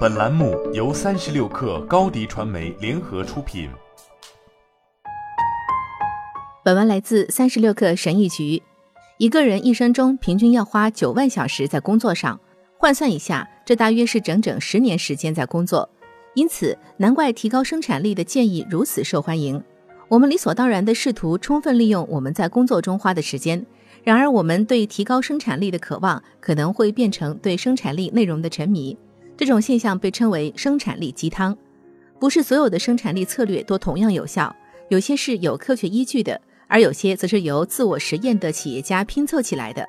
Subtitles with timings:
[0.00, 3.70] 本栏目由三十六氪高低传媒联合出品。
[6.62, 8.62] 本文来自三十六氪神译局。
[9.16, 12.38] 一个人一生中平均要花九万小时在工作上，
[12.76, 15.88] 换算一下，这大约是整整十年时间在工作。
[16.34, 19.62] 因此，难怪提高生产力的建议如此受欢迎。
[20.08, 23.64] 我们理所当然地试图充分利用我们在工作中花的时间，
[24.04, 28.96] 然而我们对提高生产力的渴望可能会变成对生产力内容的沉迷。
[29.40, 31.56] 这种现象被称为生产力鸡汤。
[32.18, 34.54] 不是所有的生产力策略都同样有效，
[34.90, 39.82] 有些是有科学依据的，而有些则是由自我实验的企业家拼凑起来的。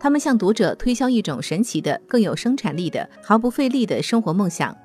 [0.00, 4.76] 他们向读者推销一种神奇的、更有生产力的、毫不费力的生活梦想。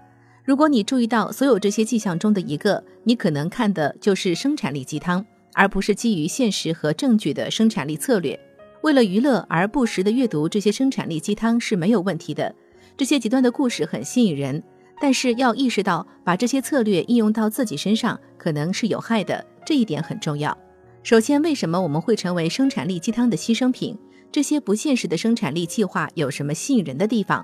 [0.45, 8.39] 如果你注意到所有这些迹象中的一个，你可能看的就是生产力鸡汤，而不是基于现实和证据的生产力策略。
[8.83, 12.53] 为了娱乐而不时的阅读这些生产力鸡汤是没有问题的。
[13.01, 14.61] 这些极端的故事很吸引人，
[15.01, 20.55] 但是要意识到把这些策略应用到自己身上可能是有害的，这一点很重要。
[21.01, 23.97] 首先，为什么我们会成为生产力鸡汤的牺牲品？
[24.31, 27.43] 这些不现实的生产力计划有什么吸引人的地方？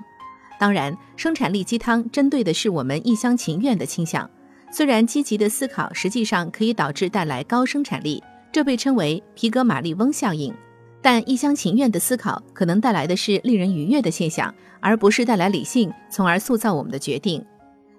[0.60, 4.30] 当然，生产力鸡汤针对的是我们一厢情愿的倾向。
[4.70, 10.54] 虽然积极的思考实际上可以导致带来高生产力，这被称为皮格马利翁效应，
[11.00, 17.44] 但一厢情愿的思考可能带来的是令人愉悦的现象，而不是带来理性，从而塑造我们的决定。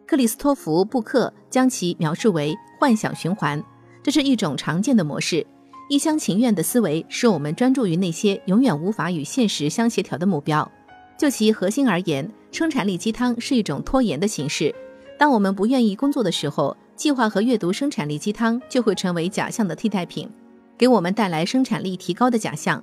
[0.06, 3.64] 克里斯托弗·布克将其描述为幻想循环，
[4.04, 5.46] 这是一种常见的模式。
[5.88, 10.70] 一厢情愿的思维使我们专注于那些永远无法与现实相协调的目标。
[11.18, 14.74] 就其核心而言，生产力鸡汤是一种拖延的形式。
[15.18, 20.30] 当我们不愿意工作的时候，计划和阅读生产力鸡汤就会成为假象的替代品，
[20.80, 22.82] 给我们带来生产力提高的假象。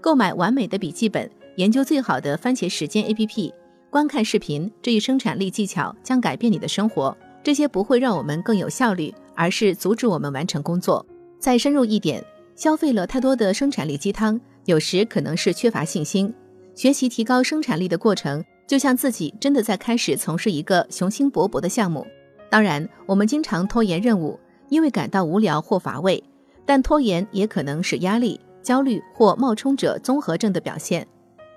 [0.00, 3.52] 购买完美的笔记本，研究最好的番茄时间 APP，
[3.90, 7.14] 观看视频，这一生产力技巧将改变你的生活。
[7.42, 11.04] 这些不会让我们更有效率，而是阻止我们完成工作。
[11.38, 12.24] 再深入一点，
[12.56, 16.32] 消费了太多的生产力鸡汤，有时可能是缺乏信心。
[16.74, 22.06] 学习提高生产力的过程，就像自己真的在开始从事一个雄心勃勃的项目。
[22.50, 26.24] 当然，我们经常拖延任务，因为感到无聊或乏味。
[26.66, 31.06] 但拖延也可能是压力、焦虑或冒充者综合症的表现。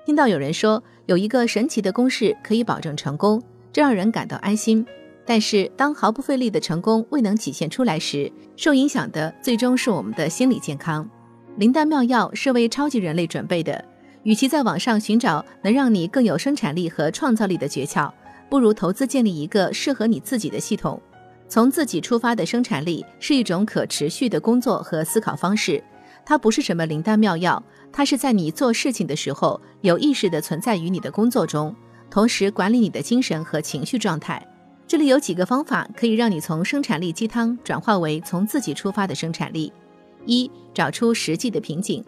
[0.05, 3.41] 听到有人说有一个神奇的公式可以保证成功，
[3.71, 4.85] 这让人感到安心。
[5.25, 11.09] 但是，当毫不费力的成功未能体现出来时，受影响的最终是我们的心理健康。
[11.57, 13.83] 灵丹妙药是为超级人类准备的。
[14.23, 18.11] 与其在网上寻找能让你更有生产力和创造力的诀窍，
[18.49, 21.01] 不如投资建立一个适合你自己的系统。
[21.49, 25.81] 从自己出发的生产力是一种可持续的工作和思考方式，
[26.25, 31.73] 它不是什么灵丹妙药，它是在你做事情的时候有意识地存在于你的工作中，
[32.09, 34.45] 同时管理你的精神和情绪状态。
[34.85, 39.71] 这里有几个方法可以让你从生产力鸡汤转化为从自己出发的生产力：
[40.25, 42.03] 一、找出实际的瓶颈。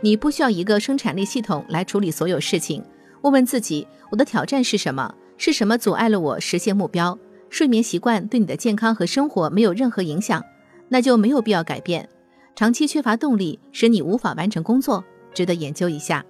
[0.00, 2.84] 你不需要一个生产力系统来处理所有事情。
[3.22, 5.14] 问问自己，我的挑战是什么？
[5.36, 7.18] 是什么阻碍了我实现目标？
[7.54, 10.44] 睡眠习惯对你的健康和生活没有任何影响，
[10.88, 12.08] 那就没有必要改变。
[12.56, 16.26] 长期缺乏动力，使你无法完成工作，值得研究一下。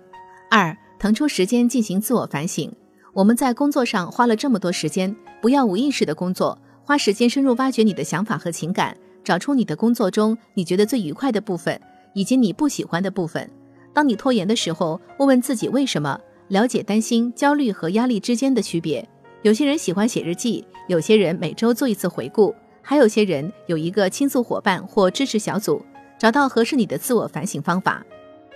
[0.50, 2.70] 二，腾出时间进行自我反省。
[3.14, 11.80] 我们在工作上花了这么多时间，不要无意识的工作，花时间深入挖掘你的想法和情感，找出你的工作中你觉得最愉快的部分，
[12.12, 13.50] 以及你不喜欢的部分。
[13.94, 19.08] 当你拖延的时候，问问自己为什么，了解担心、焦虑和压力之间的区别。
[19.44, 25.84] 有些人喜欢写日记，有些人每周做一次回顾，还有些人有一个倾诉伙伴或支持小组。
[26.18, 28.02] 找到合适你的自我反省方法。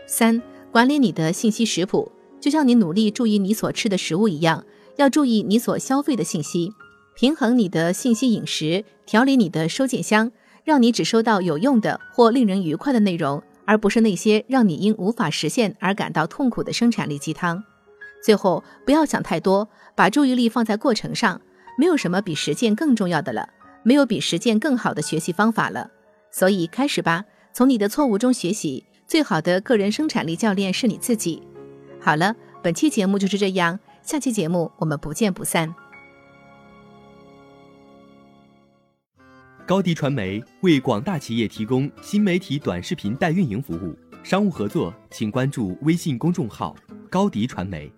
[0.07, 0.41] 三、
[0.73, 2.11] 管理你的信息食谱，
[2.41, 4.65] 就像你努力注意你所吃的食物一样，
[4.97, 6.73] 要注意你所消费的信息，
[7.15, 10.33] 平衡你的信息饮食，调理你的收件箱，
[10.65, 13.43] 让你只收到有用的或令人愉快的内容。
[13.67, 17.63] 而不是那些让你因无法实现而感到痛苦的生产力鸡汤。
[18.23, 21.41] 最后，不要想太多，把注意力放在过程上。
[21.79, 23.49] 没有什么比实践更重要的了，
[23.85, 25.91] 没有比实践更好的学习方法了。
[26.31, 28.85] 所以，开始吧，从你的错误中学习。
[29.07, 31.43] 最好的个人生产力教练是你自己。
[31.99, 35.75] 好了，本期节目就是这样，下期节目我们不见不散。
[39.67, 46.75] 高迪传媒为广大企业提供新媒体短视频代运营服务，商务合作请关注微信公众号
[47.09, 47.91] “高迪传媒”。